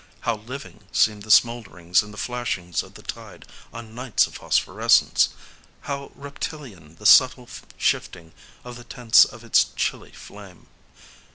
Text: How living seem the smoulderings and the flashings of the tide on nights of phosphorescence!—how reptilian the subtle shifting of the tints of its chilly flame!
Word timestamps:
How 0.21 0.37
living 0.37 0.79
seem 0.91 1.19
the 1.19 1.29
smoulderings 1.29 2.01
and 2.01 2.11
the 2.11 2.17
flashings 2.17 2.81
of 2.81 2.95
the 2.95 3.03
tide 3.03 3.45
on 3.71 3.93
nights 3.93 4.25
of 4.25 4.33
phosphorescence!—how 4.33 6.11
reptilian 6.15 6.95
the 6.95 7.05
subtle 7.05 7.47
shifting 7.77 8.31
of 8.63 8.77
the 8.77 8.83
tints 8.83 9.25
of 9.25 9.43
its 9.43 9.65
chilly 9.75 10.11
flame! 10.11 10.65